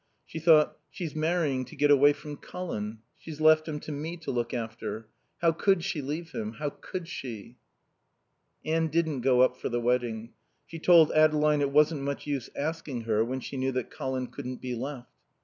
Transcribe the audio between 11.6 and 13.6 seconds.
it wasn't much use asking her when she